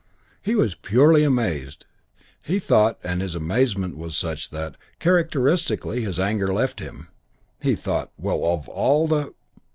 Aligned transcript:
He 0.41 0.55
was 0.55 0.73
purely 0.73 1.23
amazed. 1.23 1.85
He 2.41 2.57
thought, 2.57 2.97
and 3.03 3.21
his 3.21 3.35
amazement 3.35 3.95
was 3.95 4.17
such 4.17 4.49
that, 4.49 4.75
characteristically, 4.97 6.01
his 6.01 6.19
anger 6.19 6.51
left 6.51 6.79
him; 6.79 7.09
he 7.61 7.75
thought, 7.75 8.11
"Well, 8.19 8.43
of 8.43 8.67
all 8.67 9.05
the 9.05 9.35